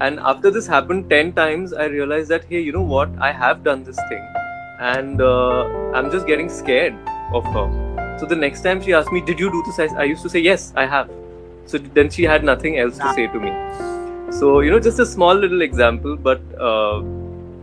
[0.00, 3.10] And after this happened ten times, I realized that hey, you know what?
[3.18, 4.26] I have done this thing,
[4.80, 6.94] and uh, I'm just getting scared
[7.32, 8.16] of her.
[8.18, 10.30] So the next time she asked me, "Did you do this?" I, I used to
[10.30, 11.10] say, "Yes, I have."
[11.66, 13.52] So then she had nothing else to say to me.
[14.32, 17.02] So you know, just a small little example, but uh,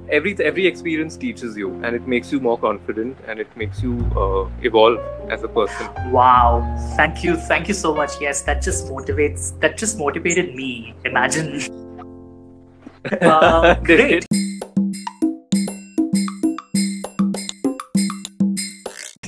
[0.10, 3.93] every every experience teaches you, and it makes you more confident, and it makes you
[4.15, 5.88] uh, evolve as a person.
[6.12, 6.62] wow.
[6.96, 7.36] Thank you.
[7.36, 8.20] Thank you so much.
[8.22, 10.96] Yes that just motivates that just motivated me.
[11.06, 11.62] Imagine.
[13.22, 14.26] Uh, great.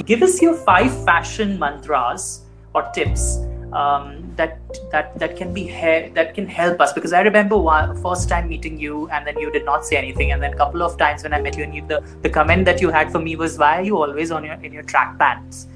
[0.05, 2.41] Give us your five fashion mantras
[2.73, 3.37] or tips.
[3.71, 4.57] Um, that
[4.91, 6.93] that that can be he- that can help us.
[6.97, 10.31] Because I remember one first time meeting you and then you did not say anything.
[10.35, 12.69] And then a couple of times when I met you and you, the the comment
[12.71, 15.17] that you had for me was why are you always on your in your track
[15.19, 15.67] pants?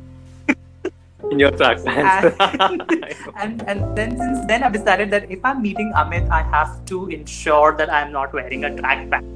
[1.32, 2.36] In your track pants.
[3.44, 7.04] and and then since then I've decided that if I'm meeting Amit I have to
[7.18, 9.30] ensure that I'm not wearing a track pant.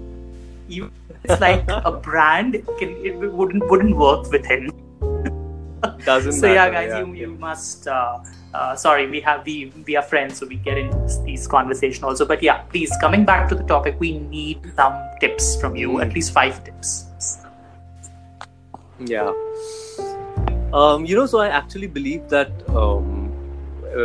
[0.67, 0.91] Even
[1.23, 4.67] it's like a brand it, can, it wouldn't wouldn't work with him.
[6.05, 6.99] Doesn't so yeah matter, guys yeah.
[6.99, 8.19] you, you must uh,
[8.53, 12.03] uh, sorry we have we we are friends so we get into this, these conversation
[12.03, 15.97] also but yeah please coming back to the topic we need some tips from you
[15.97, 16.01] Hmm.
[16.01, 17.07] at least five tips
[18.99, 19.31] Yeah.
[20.73, 23.31] Um, you know, so I actually believe that um,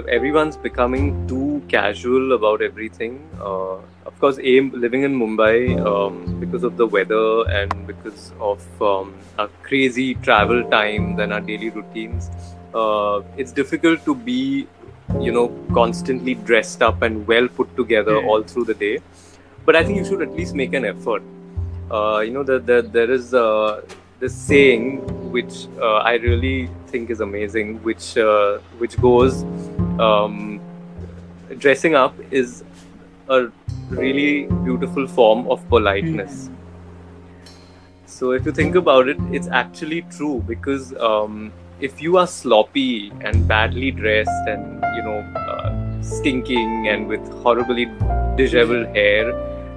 [0.08, 3.28] everyone's becoming too casual about everything.
[3.40, 3.76] Uh,
[4.06, 9.14] of course, A, living in Mumbai um, because of the weather and because of um,
[9.38, 12.30] our crazy travel times and our daily routines,
[12.74, 14.66] uh, it's difficult to be,
[15.20, 18.28] you know, constantly dressed up and well put together Hmm.
[18.28, 18.98] all through the day.
[19.64, 21.22] But I think you should at least make an effort.
[21.90, 23.82] Uh, you know, that the, there is uh,
[24.20, 29.42] this saying which uh, I really think is amazing, which uh, which goes,
[29.98, 30.60] um,
[31.58, 32.64] dressing up is
[33.28, 33.48] a
[33.90, 36.48] really beautiful form of politeness.
[38.06, 41.52] So if you think about it, it's actually true because um,
[41.86, 45.18] if you are sloppy and badly dressed and you know
[45.52, 47.86] uh, stinking and with horribly
[48.36, 49.32] disheveled hair,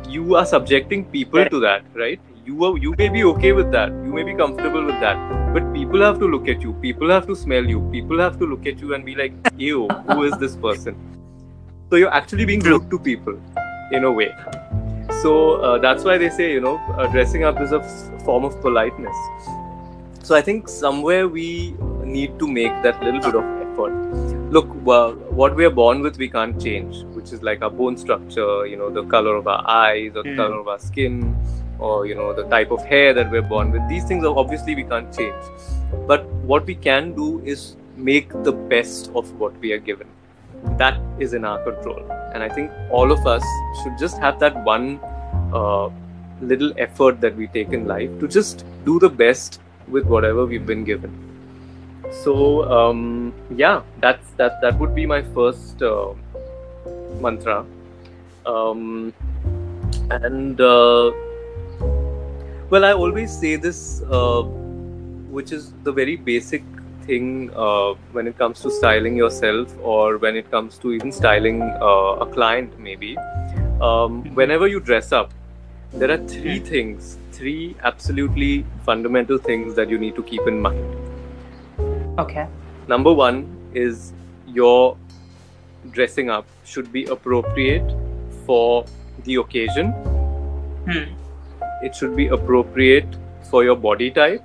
[0.08, 2.20] you are subjecting people to that, right?
[2.46, 3.90] You are, you may be okay with that.
[3.90, 5.18] You may be comfortable with that,
[5.52, 6.74] but people have to look at you.
[6.74, 7.82] People have to smell you.
[7.92, 11.02] People have to look at you and be like, "Ew, who is this person?"
[11.90, 13.42] So you're actually being rude to people,
[13.92, 14.30] in a way.
[15.24, 18.46] So uh, that's why they say, you know, uh, dressing up is a f- form
[18.46, 19.16] of politeness.
[20.22, 23.94] So I think somewhere we need to make that little bit of effort.
[24.52, 27.98] Look, uh, what we are born with, we can't change, which is like our bone
[27.98, 30.38] structure, you know, the color of our eyes, or the Mm.
[30.38, 31.36] color of our skin,
[31.80, 33.88] or you know, the type of hair that we're born with.
[33.90, 35.50] These things are obviously we can't change.
[36.08, 37.66] But what we can do is
[37.98, 40.08] make the best of what we are given.
[40.78, 42.02] That is in our control,
[42.34, 43.44] and I think all of us
[43.84, 45.00] should just have that one
[45.54, 45.90] uh,
[46.42, 50.66] little effort that we take in life to just do the best with whatever we've
[50.66, 51.14] been given.
[52.12, 54.62] So um, yeah, that's that.
[54.62, 56.14] That would be my first uh,
[57.20, 57.66] mantra,
[58.46, 59.14] um,
[60.10, 61.12] and uh,
[62.70, 66.64] well, I always say this, uh, which is the very basic
[67.06, 71.62] thing uh, when it comes to styling yourself, or when it comes to even styling
[71.62, 73.18] uh, a client, maybe.
[73.82, 75.32] Um, whenever you dress up,
[75.94, 81.05] there are three things, three absolutely fundamental things that you need to keep in mind.
[82.18, 82.48] Okay
[82.88, 84.14] Number one is
[84.48, 84.98] your
[85.92, 87.96] dressing up should be appropriate
[88.46, 88.86] for
[89.24, 89.92] the occasion.
[90.88, 91.16] Hmm.
[91.84, 93.18] It should be appropriate
[93.50, 94.44] for your body type.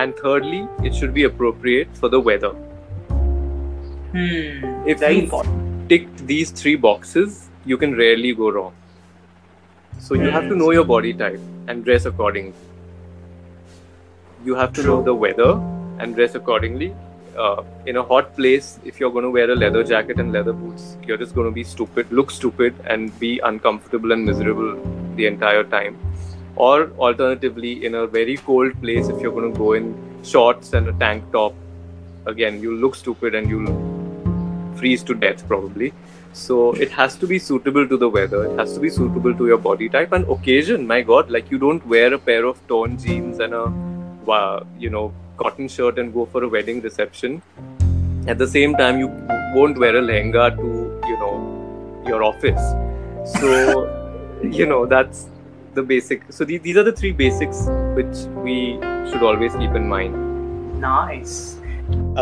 [0.00, 2.50] and thirdly, it should be appropriate for the weather.
[4.12, 4.88] Hmm.
[4.92, 5.42] If Very you
[5.88, 8.72] ticked these three boxes, you can rarely go wrong.
[9.98, 12.69] So you have to know your body type and dress accordingly.
[14.42, 15.52] You have to know the weather
[15.98, 16.94] and dress accordingly.
[17.36, 20.54] Uh, in a hot place, if you're going to wear a leather jacket and leather
[20.54, 24.80] boots, you're just going to be stupid, look stupid, and be uncomfortable and miserable
[25.16, 25.98] the entire time.
[26.56, 30.88] Or alternatively, in a very cold place, if you're going to go in shorts and
[30.88, 31.54] a tank top,
[32.24, 35.92] again, you'll look stupid and you'll freeze to death probably.
[36.32, 38.46] So it has to be suitable to the weather.
[38.46, 40.86] It has to be suitable to your body type and occasion.
[40.86, 43.89] My God, like you don't wear a pair of torn jeans and a,
[44.30, 45.04] wa- you know,
[45.42, 47.42] cotton shirt and go for a wedding reception.
[48.26, 49.08] At the same time, you
[49.58, 50.68] won't wear a lehenga to,
[51.10, 51.34] you know,
[52.06, 52.64] your office.
[53.40, 53.52] So,
[54.58, 55.26] you know, that's
[55.74, 56.26] the basic.
[56.30, 57.62] So the- these are the three basics
[58.00, 58.16] which
[58.48, 58.56] we
[59.10, 60.80] should always keep in mind.
[60.80, 61.56] Nice.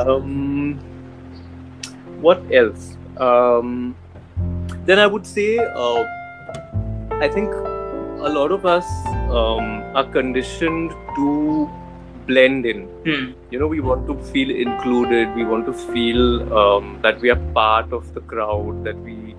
[0.02, 0.78] Um,
[2.20, 2.96] what else?
[3.16, 3.94] Um,
[4.86, 6.04] then I would say, uh,
[7.26, 7.52] I think
[8.28, 8.86] a lot of us
[9.40, 9.66] um,
[10.00, 11.70] are conditioned to
[12.28, 12.86] blend in.
[13.06, 13.32] Hmm.
[13.50, 15.34] You know, we want to feel included.
[15.34, 18.84] We want to feel um, that we are part of the crowd.
[18.84, 19.34] That we,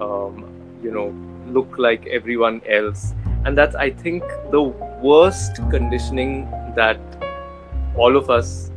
[0.00, 0.46] um,
[0.82, 1.08] you know,
[1.52, 3.12] look like everyone else.
[3.44, 7.00] And that's, I think, the worst conditioning that
[7.96, 8.70] all of us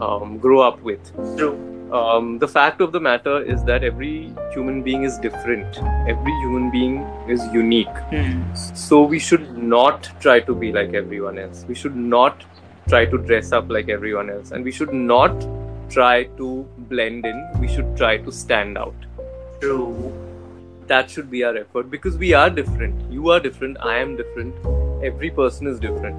[0.00, 1.54] um, grow up with True.
[1.92, 5.78] um, the fact of the matter is that every human being is different.
[6.08, 7.96] Every human being is unique.
[8.10, 8.54] Hmm.
[8.54, 11.64] So we should not try to be like everyone else.
[11.68, 12.44] We should not
[12.90, 14.50] try to dress up like everyone else.
[14.50, 15.46] And we should not
[15.88, 17.46] try to blend in.
[17.60, 18.94] We should try to stand out.
[19.60, 20.12] True.
[20.88, 23.12] That should be our effort because we are different.
[23.12, 23.76] You are different.
[23.80, 24.54] I am different.
[25.04, 26.16] Every person is different.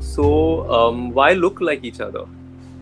[0.00, 2.24] So um, why look like each other?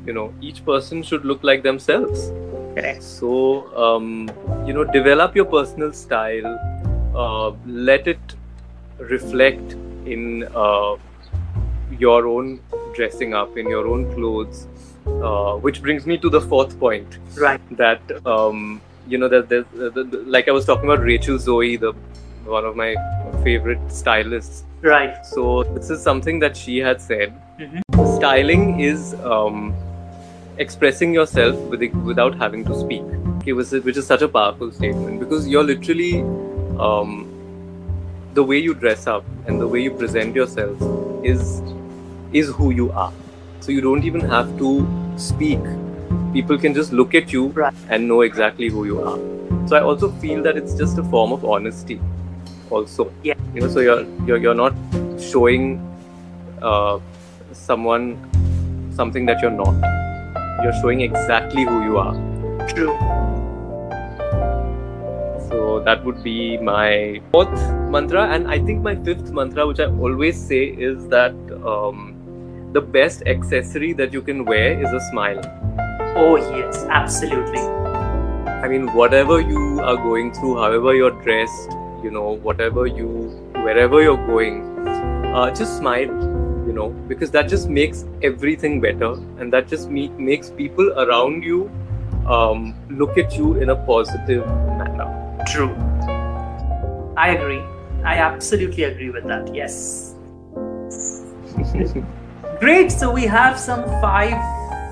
[0.07, 2.29] You know, each person should look like themselves.
[2.77, 3.03] Correct.
[3.03, 3.33] So,
[3.77, 4.31] um,
[4.67, 6.59] you know, develop your personal style.
[7.17, 8.37] Uh, let it
[8.99, 9.73] reflect
[10.07, 10.97] in uh,
[12.01, 12.61] your own
[12.95, 14.67] dressing up, in your own clothes.
[15.07, 17.61] Uh, which brings me to the fourth point Right.
[17.77, 21.77] that um, you know that there's the, the, like I was talking about Rachel Zoe,
[21.77, 21.93] the
[22.47, 22.95] one of my
[23.43, 24.65] favorite stylists.
[24.81, 25.25] Right.
[25.27, 27.35] So this is something that she had said.
[27.61, 27.83] Mhm.
[28.17, 29.75] Styling is um,
[30.57, 33.03] expressing yourself with, without having to speak.
[33.39, 36.23] Okay, which is, which is such a powerful statement because you're literally
[36.79, 37.29] um,
[38.33, 40.79] the way you dress up and the way you present yourself
[41.23, 41.61] is
[42.35, 43.13] is who you are.
[43.61, 45.61] So you don't even have to speak.
[46.33, 47.73] People can just look at you Right.
[47.89, 49.19] and know exactly who you are.
[49.69, 52.01] So I also feel that it's just a form of honesty.
[52.71, 53.35] Also, Yeah.
[53.55, 54.75] you know, so you're you're, you're not
[55.19, 55.81] showing
[56.61, 56.99] uh,
[57.53, 58.19] someone
[58.95, 59.75] something that you're not.
[60.63, 62.15] You're showing exactly who you are.
[62.69, 62.93] True.
[65.49, 67.55] So that would be my fourth
[67.91, 72.14] mantra, and I think my fifth mantra, which I always say, is that um,
[72.75, 75.41] the best accessory that you can wear is a smile.
[76.17, 77.61] Oh yes, absolutely.
[77.61, 81.71] I mean, whatever you are going through, however you're dressed,
[82.03, 83.07] you know, whatever you,
[83.67, 86.11] wherever you're going, uh, just smile,
[86.67, 91.45] you know, because that just makes everything better, and that just me- makes people around
[91.45, 91.71] you
[92.27, 94.45] um, look at you in a positive
[94.81, 95.07] manner.
[95.47, 95.73] True.
[97.17, 97.63] I agree.
[98.03, 99.55] I absolutely agree with that.
[99.55, 100.17] Yes.
[102.65, 102.91] Great.
[102.91, 104.33] So we have some five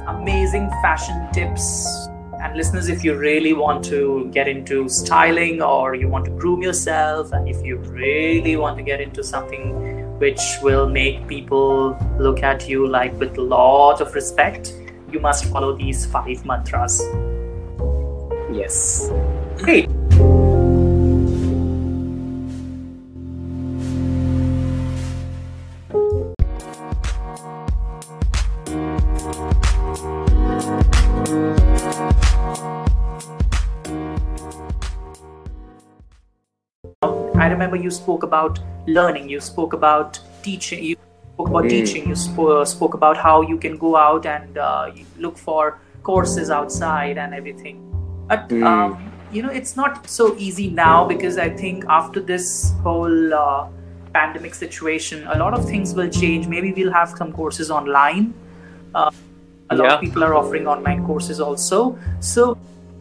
[0.06, 2.06] amazing fashion tips.
[2.38, 6.60] And listeners, if you really want to get into styling or you want to groom
[6.60, 12.42] yourself, and if you really want to get into something which will make people look
[12.42, 14.74] at you like with a lot of respect,
[15.10, 17.00] you must follow these five mantras.
[18.52, 19.10] Yes.
[19.56, 19.88] Great.
[29.32, 29.34] I
[37.48, 40.96] remember you spoke about learning, you spoke about teaching, you
[41.34, 41.70] spoke about Mm.
[41.70, 46.50] teaching, you sp- spoke about how you can go out and uh, look for courses
[46.50, 47.80] outside and everything.
[48.28, 48.66] But Mm.
[48.66, 48.98] um,
[49.32, 53.66] you know, it's not so easy now because I think after this whole uh,
[54.12, 56.46] pandemic situation, a lot of things will change.
[56.46, 58.34] Maybe we'll have some courses online.
[58.94, 59.10] Uh,
[59.70, 59.94] a lot Yeah.
[59.94, 61.98] of people are offering online courses also.
[62.20, 62.58] So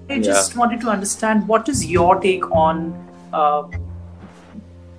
[0.09, 2.93] I just wanted to understand what is your take on
[3.33, 3.63] uh,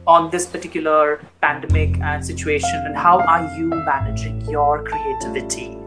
[0.06, 5.78] on this particular pandemic and situation, and how are you managing your creativity?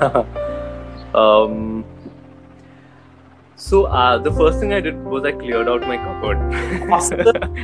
[1.14, 1.84] um,
[3.56, 6.38] so uh, the first thing I did was I cleared out my cupboard.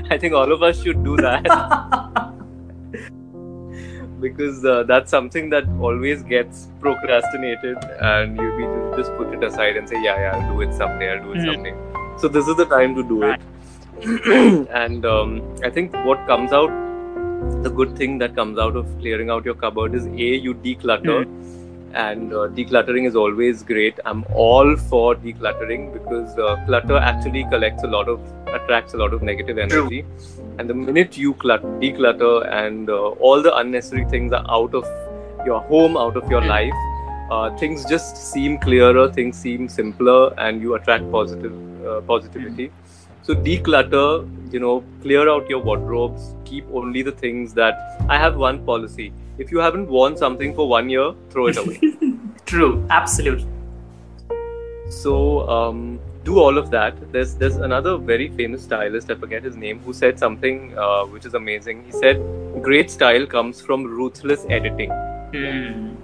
[0.10, 1.44] I think all of us should do that
[4.20, 9.88] because uh, that's something that always gets procrastinated, and you just put it aside and
[9.88, 11.12] say, "Yeah, yeah, I'll do it someday.
[11.12, 11.54] I'll do it mm.
[11.54, 11.74] someday."
[12.18, 13.40] So this is the time to do it.
[14.84, 16.70] and um, I think what comes out,
[17.62, 20.10] the good thing that comes out of clearing out your cupboard is a
[20.48, 21.24] you declutter.
[21.24, 21.57] Mm
[21.98, 23.98] and uh, decluttering is always great.
[24.04, 28.20] I'm all for decluttering because uh, clutter actually collects a lot of
[28.58, 30.04] attracts a lot of negative energy.
[30.58, 34.84] And the minute you clut- declutter and uh, all the unnecessary things are out of
[35.46, 36.72] your home out of your life
[37.30, 42.72] uh, things just seem clearer things seem simpler and you attract positive uh, positivity.
[43.22, 48.36] So declutter you know clear out your wardrobes keep only the things that i have
[48.36, 51.80] one policy if you haven't worn something for one year, throw it away.
[52.46, 53.46] True, absolutely.
[54.90, 57.12] So um, do all of that.
[57.12, 61.26] There's there's another very famous stylist, I forget his name, who said something uh, which
[61.26, 61.84] is amazing.
[61.84, 62.22] He said,
[62.62, 65.96] "Great style comes from ruthless editing." Mm.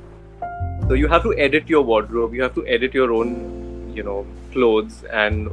[0.88, 2.34] So you have to edit your wardrobe.
[2.34, 5.48] You have to edit your own, you know, clothes, and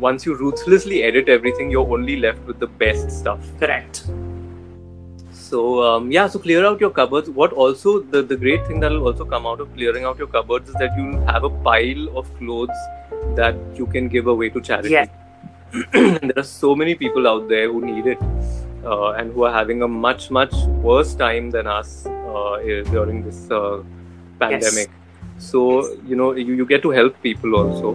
[0.00, 3.38] once you ruthlessly edit everything, you're only left with the best stuff.
[3.60, 4.04] Correct.
[5.48, 7.30] So um, yeah, so clear out your cupboards.
[7.30, 10.26] What also the, the great thing that will also come out of clearing out your
[10.26, 12.80] cupboards is that you have a pile of clothes
[13.36, 14.90] that you can give away to charity.
[14.90, 15.06] Yeah.
[15.92, 18.18] there are so many people out there who need it
[18.84, 20.54] uh, and who are having a much much
[20.88, 22.56] worse time than us uh,
[22.90, 23.82] during this uh,
[24.40, 24.88] pandemic.
[24.88, 25.46] Yes.
[25.50, 27.94] So you know you, you get to help people also.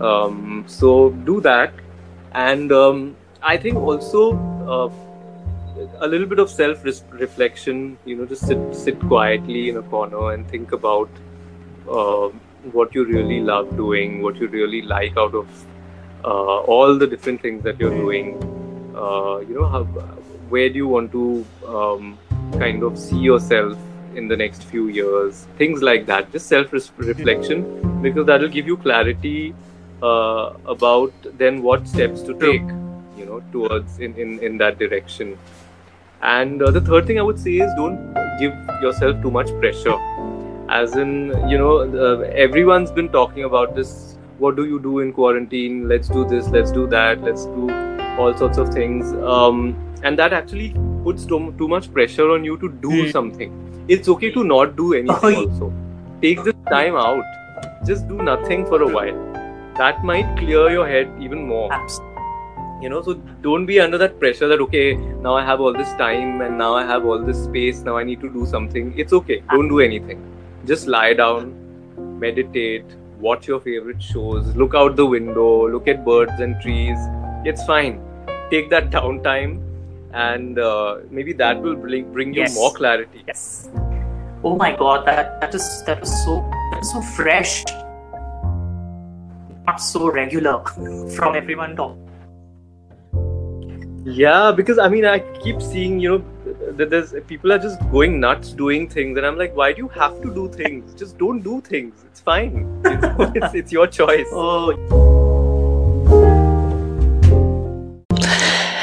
[0.00, 1.72] Um, so do that,
[2.32, 4.24] and um, I think also
[4.66, 5.09] uh,
[5.98, 10.32] a little bit of self reflection you know just sit sit quietly in a corner
[10.32, 11.08] and think about
[11.88, 12.28] uh,
[12.72, 15.48] what you really love doing what you really like out of
[16.24, 18.36] uh, all the different things that you're doing.
[18.94, 19.84] Uh, you know how,
[20.50, 22.18] where do you want to um,
[22.58, 23.78] kind of see yourself
[24.14, 25.46] in the next few years?
[25.56, 26.30] Things like that.
[26.32, 29.54] Just self reflection because that will give you clarity
[30.02, 32.62] uh, about then what steps to take
[33.16, 35.38] you know towards in, in, in that direction
[36.22, 38.52] and uh, the third thing I would say is don't give
[38.82, 39.96] yourself too much pressure.
[40.68, 44.16] As in, you know, uh, everyone's been talking about this.
[44.38, 45.88] What do you do in quarantine?
[45.88, 47.70] Let's do this, let's do that, let's do
[48.18, 49.12] all sorts of things.
[49.12, 53.12] Um, and that actually puts too, too much pressure on you to do mm.
[53.12, 53.84] something.
[53.88, 55.72] It's okay to not do anything also.
[56.22, 57.24] Take this time out.
[57.86, 59.16] Just do nothing for a while.
[59.76, 61.72] That might clear your head even more.
[61.72, 62.09] Absolutely
[62.82, 63.14] you know so
[63.46, 66.74] don't be under that pressure that okay now i have all this time and now
[66.74, 68.94] i have all this space now i need to do something.
[68.98, 69.42] It's okay.
[69.50, 70.20] Don't do anything.
[70.64, 71.56] Just lie down
[72.18, 72.84] meditate
[73.18, 76.98] watch your favorite shows look out the window look at birds and trees.
[77.44, 78.00] It's fine.
[78.50, 79.62] Take that downtime
[80.12, 82.54] and uh, maybe that will bring, bring you yes.
[82.54, 83.24] more clarity.
[83.26, 83.68] Yes.
[84.42, 87.64] Oh my god that that is that is so that's so fresh.
[89.66, 90.64] Not so regular
[91.16, 92.09] from everyone talking
[94.04, 96.24] yeah, because I mean, I keep seeing, you know,
[96.72, 99.88] that there's people are just going nuts doing things, and I'm like, why do you
[99.88, 100.94] have to do things?
[100.94, 102.02] Just don't do things.
[102.06, 102.80] It's fine.
[102.86, 104.26] It's, it's, it's your choice.
[104.32, 104.72] Oh.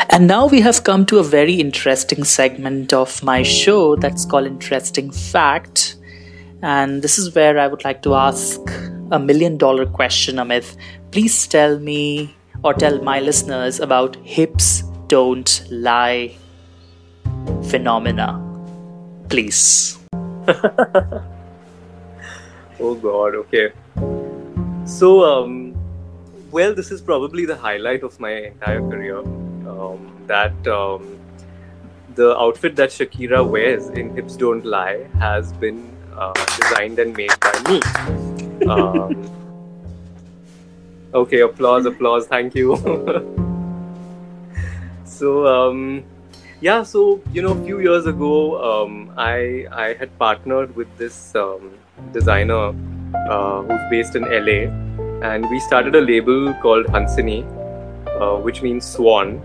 [0.09, 4.45] And now we have come to a very interesting segment of my show that's called
[4.45, 5.95] Interesting Fact.
[6.61, 8.59] And this is where I would like to ask
[9.11, 10.75] a million dollar question, Amit.
[11.11, 16.35] Please tell me or tell my listeners about hips don't lie
[17.69, 18.43] phenomena.
[19.29, 19.97] Please.
[22.79, 23.71] oh god, okay.
[24.85, 25.75] So, um,
[26.51, 29.19] well, this is probably the highlight of my entire career.
[29.19, 31.19] Um, that um,
[32.15, 37.33] the outfit that Shakira wears in Hips Don't Lie has been uh, designed and made
[37.39, 37.81] by me.
[38.67, 39.29] Um,
[41.13, 42.75] okay, applause, applause, thank you.
[45.17, 46.03] So um,
[46.61, 48.33] yeah, so you know, a few years ago,
[48.69, 51.71] um, I I had partnered with this um,
[52.13, 52.75] designer
[53.29, 54.59] uh, who's based in LA,
[55.31, 57.39] and we started a label called Hansini,
[58.21, 59.41] uh, which means swan,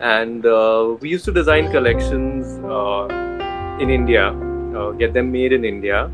[0.00, 3.04] and uh, we used to design collections uh,
[3.78, 6.10] in India, uh, get them made in India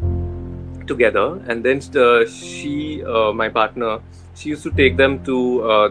[0.88, 4.00] together, and then uh, she, my partner,
[4.34, 5.36] she used to take them to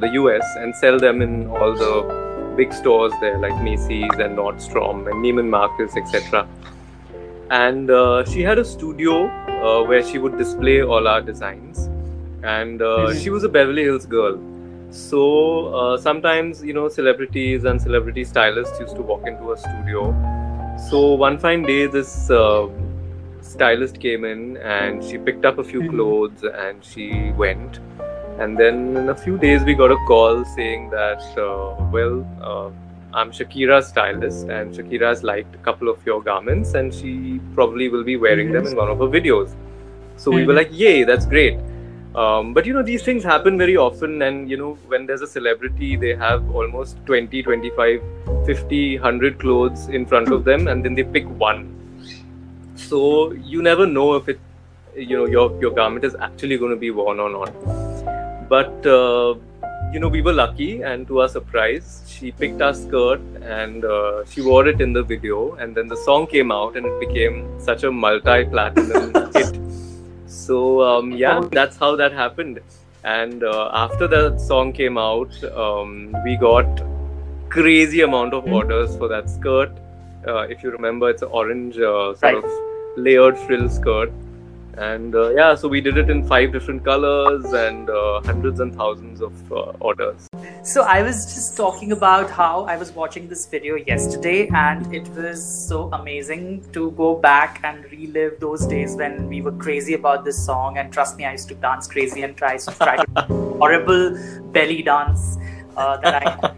[0.02, 2.29] the US and sell them in all the
[2.62, 6.48] big stores there like Macy's and Nordstrom and Neiman Marcus, etc.
[7.52, 11.88] and uh, she had a studio uh, where she would display all our designs.
[12.44, 13.22] And uh, Mhm.
[13.22, 14.36] she was a Beverly Hills girl.
[14.92, 15.22] So
[15.80, 20.06] uh, sometimes, you know, celebrities and celebrity stylists used to walk into her studio.
[20.90, 22.68] So one fine day, this uh,
[23.42, 25.92] stylist came in and she picked up a few Mhm.
[25.96, 27.10] clothes and she
[27.44, 27.80] went.
[28.40, 32.70] And then in a few days, we got a call saying that, uh, well, uh,
[33.14, 37.90] I'm Shakira's stylist, and Shakira has liked a couple of your garments, and she probably
[37.90, 39.56] will be wearing them in one of her videos.
[40.16, 41.60] So we were like, yay, that's great.
[42.16, 45.28] Um, but you know, these things happen very often, and you know, when there's a
[45.28, 48.02] celebrity, they have almost 20, 25,
[48.46, 51.76] 50, 100 clothes in front of them, and then they pick one.
[52.76, 54.40] So you never know if it,
[54.96, 57.89] you know, your your garment is actually going to be worn or not.
[58.50, 59.36] But uh,
[59.94, 64.26] you know, we were lucky, and to our surprise, she picked our skirt and uh,
[64.26, 65.54] she wore it in the video.
[65.56, 69.60] And then the song came out, and it became such a multi-platinum hit.
[70.28, 72.60] So um, yeah, that's how that happened.
[73.04, 76.82] And uh, after that song came out, um, we got
[77.50, 79.72] crazy amount of orders for that skirt.
[80.28, 82.44] Uh, if you remember, it's an orange uh, sort Right.
[82.44, 84.12] of layered frill skirt.
[84.80, 88.74] And uh, yeah, so we did it in five different colors and uh, hundreds and
[88.74, 90.30] thousands of uh, orders.
[90.64, 95.10] So I was just talking about how I was watching this video yesterday, and it
[95.10, 100.24] was so amazing to go back and relive those days when we were crazy about
[100.24, 100.78] this song.
[100.78, 104.18] And trust me, I used to dance crazy and try to try horrible
[104.54, 105.38] belly dance
[105.76, 106.54] uh, that I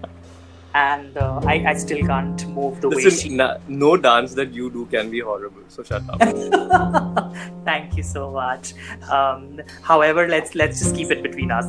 [0.74, 3.30] and uh, I, I still can't move the way she.
[3.30, 5.61] Na- no dance that you do can be horrible.
[5.67, 6.19] So shut up.
[7.65, 8.74] Thank you so much.
[9.09, 11.67] Um, however, let's let's just keep it between us.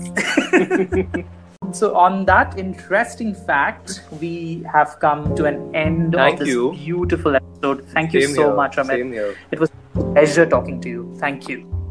[1.73, 6.73] so, on that interesting fact, we have come to an end Thank of this you.
[6.73, 7.87] beautiful episode.
[7.89, 8.89] Thank you so here, much, Amit.
[8.89, 9.37] Same.
[9.51, 11.17] It was a pleasure talking to you.
[11.19, 11.82] Thank you.